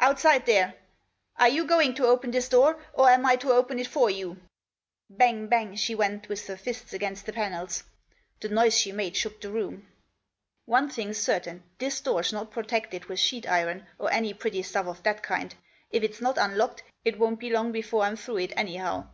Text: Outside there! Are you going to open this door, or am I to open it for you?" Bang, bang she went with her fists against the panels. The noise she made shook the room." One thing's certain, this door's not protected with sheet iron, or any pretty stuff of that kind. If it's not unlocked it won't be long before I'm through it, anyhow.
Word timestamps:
Outside 0.00 0.46
there! 0.46 0.74
Are 1.36 1.48
you 1.48 1.64
going 1.64 1.94
to 1.94 2.04
open 2.06 2.32
this 2.32 2.48
door, 2.48 2.82
or 2.92 3.08
am 3.08 3.24
I 3.24 3.36
to 3.36 3.52
open 3.52 3.78
it 3.78 3.86
for 3.86 4.10
you?" 4.10 4.36
Bang, 5.08 5.46
bang 5.46 5.76
she 5.76 5.94
went 5.94 6.28
with 6.28 6.44
her 6.48 6.56
fists 6.56 6.92
against 6.92 7.24
the 7.24 7.32
panels. 7.32 7.84
The 8.40 8.48
noise 8.48 8.76
she 8.76 8.90
made 8.90 9.16
shook 9.16 9.40
the 9.40 9.52
room." 9.52 9.86
One 10.74 10.90
thing's 10.90 11.18
certain, 11.18 11.62
this 11.78 12.00
door's 12.00 12.32
not 12.32 12.50
protected 12.50 13.04
with 13.04 13.20
sheet 13.20 13.48
iron, 13.48 13.86
or 13.96 14.12
any 14.12 14.34
pretty 14.34 14.64
stuff 14.64 14.88
of 14.88 15.04
that 15.04 15.22
kind. 15.22 15.54
If 15.92 16.02
it's 16.02 16.20
not 16.20 16.36
unlocked 16.36 16.82
it 17.04 17.20
won't 17.20 17.38
be 17.38 17.48
long 17.48 17.70
before 17.70 18.02
I'm 18.02 18.16
through 18.16 18.38
it, 18.38 18.52
anyhow. 18.56 19.06